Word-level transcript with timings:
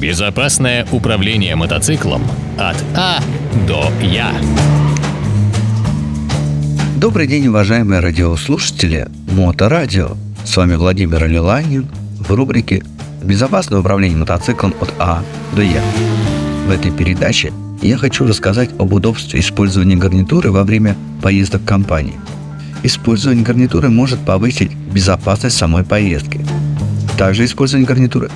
Безопасное 0.00 0.86
управление 0.92 1.56
мотоциклом 1.56 2.22
от 2.56 2.76
А 2.94 3.20
до 3.66 3.90
Я. 4.00 4.32
Добрый 6.98 7.26
день, 7.26 7.48
уважаемые 7.48 7.98
радиослушатели 7.98 9.08
Моторадио. 9.32 10.10
С 10.44 10.56
вами 10.56 10.76
Владимир 10.76 11.26
Лиланин 11.26 11.88
в 12.20 12.32
рубрике 12.32 12.84
«Безопасное 13.24 13.80
управление 13.80 14.18
мотоциклом 14.18 14.72
от 14.80 14.94
А 15.00 15.24
до 15.56 15.62
Я». 15.62 15.82
В 16.68 16.70
этой 16.70 16.92
передаче 16.92 17.52
я 17.82 17.96
хочу 17.96 18.24
рассказать 18.24 18.70
об 18.78 18.92
удобстве 18.92 19.40
использования 19.40 19.96
гарнитуры 19.96 20.52
во 20.52 20.62
время 20.62 20.96
поездок 21.22 21.64
компании. 21.64 22.14
Использование 22.84 23.42
гарнитуры 23.42 23.88
может 23.88 24.20
повысить 24.20 24.76
безопасность 24.76 25.56
самой 25.56 25.82
поездки. 25.82 26.46
Также 27.16 27.44
использование 27.44 27.88
гарнитуры 27.88 28.30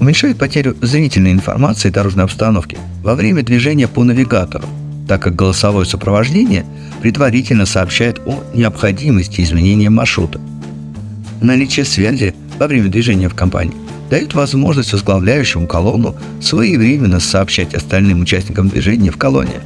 уменьшает 0.00 0.38
потерю 0.38 0.76
зрительной 0.80 1.32
информации 1.32 1.90
дорожной 1.90 2.24
обстановки 2.24 2.78
во 3.02 3.14
время 3.14 3.42
движения 3.42 3.88
по 3.88 4.04
навигатору, 4.04 4.66
так 5.06 5.22
как 5.22 5.36
голосовое 5.36 5.86
сопровождение 5.86 6.64
предварительно 7.00 7.66
сообщает 7.66 8.20
о 8.26 8.42
необходимости 8.54 9.40
изменения 9.40 9.90
маршрута. 9.90 10.40
Наличие 11.40 11.84
связи 11.84 12.34
во 12.58 12.66
время 12.66 12.88
движения 12.88 13.28
в 13.28 13.34
компании 13.34 13.74
дает 14.10 14.34
возможность 14.34 14.92
возглавляющему 14.92 15.66
колонну 15.66 16.16
своевременно 16.40 17.20
сообщать 17.20 17.74
остальным 17.74 18.22
участникам 18.22 18.68
движения 18.68 19.10
в 19.10 19.16
колонне 19.16 19.60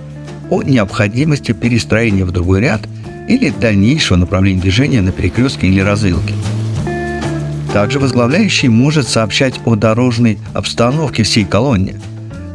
о 0.51 0.63
необходимости 0.63 1.53
перестроения 1.53 2.25
в 2.25 2.33
другой 2.33 2.61
ряд 2.61 2.83
или 3.29 3.51
дальнейшего 3.51 4.19
направления 4.19 4.61
движения 4.61 5.01
на 5.01 5.13
перекрестке 5.13 5.69
или 5.69 5.81
развилке. 5.81 6.35
Также 7.73 7.99
возглавляющий 7.99 8.69
может 8.69 9.09
сообщать 9.09 9.55
о 9.65 9.77
дорожной 9.77 10.39
обстановке 10.53 11.23
всей 11.23 11.45
колонне. 11.45 12.01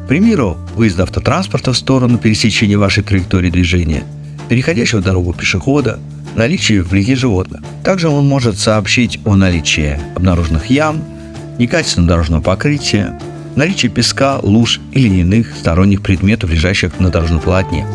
К 0.05 0.07
примеру, 0.07 0.57
выезд 0.75 0.99
автотранспорта 0.99 1.73
в 1.73 1.77
сторону 1.77 2.17
пересечения 2.19 2.77
вашей 2.77 3.03
траектории 3.03 3.49
движения, 3.49 4.03
переходящего 4.47 5.01
дорогу 5.01 5.33
пешехода, 5.33 5.99
наличие 6.35 6.83
вблизи 6.83 7.15
животных. 7.15 7.61
Также 7.83 8.09
он 8.09 8.27
может 8.27 8.59
сообщить 8.59 9.19
о 9.25 9.35
наличии 9.35 9.99
обнаруженных 10.15 10.67
ям, 10.67 11.03
некачественного 11.57 12.09
дорожного 12.09 12.41
покрытия, 12.41 13.19
наличии 13.55 13.87
песка, 13.87 14.37
луж 14.41 14.79
или 14.91 15.21
иных 15.21 15.55
сторонних 15.57 16.03
предметов, 16.03 16.51
лежащих 16.51 16.99
на 16.99 17.09
дорожном 17.09 17.39
полотне. 17.39 17.85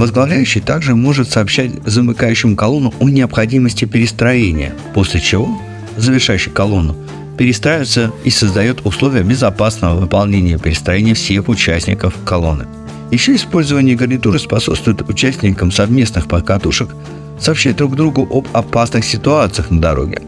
Возглавляющий 0.00 0.62
также 0.62 0.94
может 0.94 1.28
сообщать 1.28 1.72
замыкающему 1.84 2.56
колонну 2.56 2.94
о 3.00 3.10
необходимости 3.10 3.84
перестроения, 3.84 4.72
после 4.94 5.20
чего 5.20 5.60
завершающий 5.98 6.50
колонну 6.50 6.96
перестраивается 7.36 8.10
и 8.24 8.30
создает 8.30 8.86
условия 8.86 9.22
безопасного 9.22 10.00
выполнения 10.00 10.56
перестроения 10.56 11.12
всех 11.12 11.50
участников 11.50 12.14
колонны. 12.24 12.66
Еще 13.10 13.34
использование 13.34 13.94
гарнитуры 13.94 14.38
способствует 14.38 15.06
участникам 15.06 15.70
совместных 15.70 16.28
покатушек 16.28 16.88
сообщать 17.38 17.76
друг 17.76 17.94
другу 17.94 18.22
об 18.22 18.48
опасных 18.56 19.04
ситуациях 19.04 19.70
на 19.70 19.82
дороге. 19.82 20.22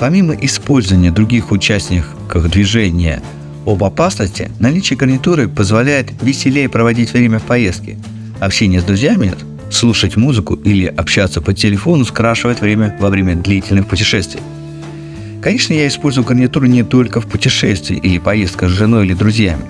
Помимо 0.00 0.34
использования 0.34 1.12
других 1.12 1.52
участников 1.52 2.50
движения 2.50 3.22
об 3.66 3.84
опасности, 3.84 4.50
наличие 4.58 4.96
гарнитуры 4.96 5.46
позволяет 5.46 6.10
веселее 6.20 6.68
проводить 6.68 7.12
время 7.12 7.38
в 7.38 7.44
поездке– 7.44 7.98
Общение 8.42 8.80
с 8.80 8.84
друзьями, 8.84 9.34
слушать 9.70 10.16
музыку 10.16 10.54
или 10.54 10.86
общаться 10.86 11.40
по 11.40 11.54
телефону 11.54 12.04
скрашивает 12.04 12.60
время 12.60 12.96
во 12.98 13.08
время 13.08 13.36
длительных 13.36 13.86
путешествий. 13.86 14.40
Конечно, 15.40 15.74
я 15.74 15.86
использую 15.86 16.24
гарнитуру 16.24 16.66
не 16.66 16.82
только 16.82 17.20
в 17.20 17.28
путешествии 17.28 17.96
или 17.96 18.18
поездках 18.18 18.68
с 18.68 18.72
женой 18.72 19.06
или 19.06 19.14
друзьями. 19.14 19.62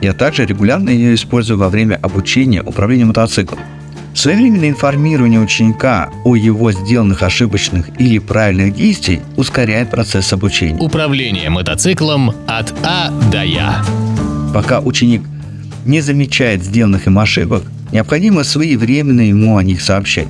Я 0.00 0.12
также 0.12 0.44
регулярно 0.44 0.90
ее 0.90 1.14
использую 1.14 1.56
во 1.60 1.68
время 1.68 2.00
обучения 2.02 2.62
управлению 2.62 3.06
мотоциклом. 3.06 3.60
Своевременное 4.12 4.70
информирование 4.70 5.38
ученика 5.38 6.10
о 6.24 6.34
его 6.34 6.72
сделанных 6.72 7.22
ошибочных 7.22 7.90
или 8.00 8.18
правильных 8.18 8.74
действиях 8.74 9.22
ускоряет 9.36 9.90
процесс 9.90 10.32
обучения. 10.32 10.80
Управление 10.80 11.48
мотоциклом 11.48 12.30
от 12.48 12.74
А 12.82 13.12
до 13.30 13.44
Я. 13.44 13.84
Пока 14.52 14.80
ученик 14.80 15.22
не 15.84 16.00
замечает 16.00 16.64
сделанных 16.64 17.06
им 17.06 17.20
ошибок, 17.20 17.62
необходимо 17.92 18.44
своевременно 18.44 19.20
ему 19.20 19.56
о 19.56 19.62
них 19.62 19.80
сообщать. 19.80 20.28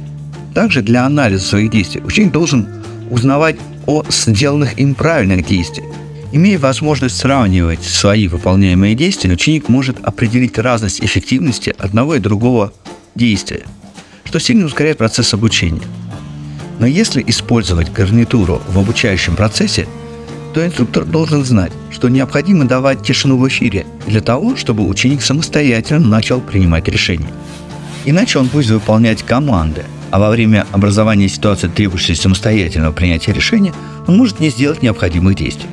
Также 0.54 0.82
для 0.82 1.04
анализа 1.04 1.44
своих 1.44 1.70
действий 1.70 2.02
ученик 2.04 2.32
должен 2.32 2.66
узнавать 3.10 3.56
о 3.86 4.02
сделанных 4.08 4.78
им 4.78 4.94
правильных 4.94 5.46
действиях. 5.46 5.86
Имея 6.32 6.58
возможность 6.58 7.16
сравнивать 7.16 7.82
свои 7.82 8.26
выполняемые 8.28 8.94
действия, 8.94 9.32
ученик 9.32 9.68
может 9.68 10.04
определить 10.04 10.58
разность 10.58 11.00
эффективности 11.02 11.74
одного 11.78 12.16
и 12.16 12.20
другого 12.20 12.72
действия, 13.14 13.64
что 14.24 14.40
сильно 14.40 14.66
ускоряет 14.66 14.98
процесс 14.98 15.32
обучения. 15.34 15.82
Но 16.78 16.86
если 16.86 17.24
использовать 17.26 17.92
гарнитуру 17.92 18.60
в 18.68 18.78
обучающем 18.78 19.36
процессе, 19.36 19.86
то 20.56 20.64
инструктор 20.64 21.04
должен 21.04 21.44
знать, 21.44 21.70
что 21.90 22.08
необходимо 22.08 22.64
давать 22.64 23.02
тишину 23.02 23.36
в 23.36 23.46
эфире 23.46 23.84
для 24.06 24.22
того, 24.22 24.56
чтобы 24.56 24.88
ученик 24.88 25.20
самостоятельно 25.20 26.08
начал 26.08 26.40
принимать 26.40 26.88
решения. 26.88 27.28
Иначе 28.06 28.38
он 28.38 28.46
будет 28.46 28.70
выполнять 28.70 29.22
команды, 29.22 29.84
а 30.10 30.18
во 30.18 30.30
время 30.30 30.66
образования 30.72 31.28
ситуации, 31.28 31.68
требующей 31.68 32.14
самостоятельного 32.14 32.92
принятия 32.92 33.34
решения, 33.34 33.74
он 34.06 34.16
может 34.16 34.40
не 34.40 34.48
сделать 34.48 34.82
необходимых 34.82 35.34
действий. 35.34 35.68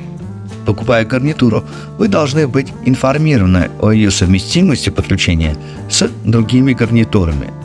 Покупая 0.66 1.06
гарнитуру, 1.06 1.64
вы 1.96 2.08
должны 2.08 2.46
быть 2.46 2.68
информированы 2.84 3.70
о 3.80 3.90
ее 3.90 4.10
совместимости 4.10 4.90
подключения 4.90 5.56
с 5.88 6.06
другими 6.24 6.74
гарнитурами. 6.74 7.63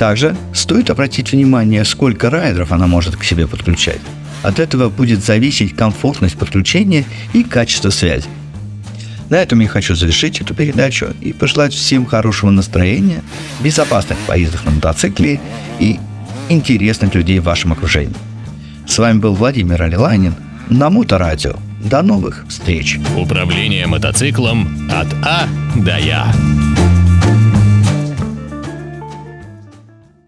Также 0.00 0.34
стоит 0.54 0.88
обратить 0.88 1.30
внимание, 1.32 1.84
сколько 1.84 2.30
райдеров 2.30 2.72
она 2.72 2.86
может 2.86 3.16
к 3.16 3.22
себе 3.22 3.46
подключать. 3.46 4.00
От 4.42 4.58
этого 4.58 4.88
будет 4.88 5.22
зависеть 5.22 5.76
комфортность 5.76 6.38
подключения 6.38 7.04
и 7.34 7.44
качество 7.44 7.90
связи. 7.90 8.26
На 9.28 9.34
этом 9.34 9.60
я 9.60 9.68
хочу 9.68 9.94
завершить 9.94 10.40
эту 10.40 10.54
передачу 10.54 11.08
и 11.20 11.34
пожелать 11.34 11.74
всем 11.74 12.06
хорошего 12.06 12.48
настроения, 12.48 13.22
безопасных 13.62 14.16
поездок 14.20 14.64
на 14.64 14.70
мотоцикле 14.70 15.38
и 15.78 16.00
интересных 16.48 17.14
людей 17.14 17.38
в 17.38 17.44
вашем 17.44 17.72
окружении. 17.72 18.16
С 18.86 18.96
вами 18.96 19.18
был 19.18 19.34
Владимир 19.34 19.82
Алиланин 19.82 20.34
на 20.70 20.88
Моторадио. 20.88 21.56
До 21.84 22.00
новых 22.00 22.46
встреч! 22.48 22.98
Управление 23.18 23.86
мотоциклом 23.86 24.90
от 24.90 25.08
А 25.22 25.46
до 25.76 25.98
Я. 25.98 26.32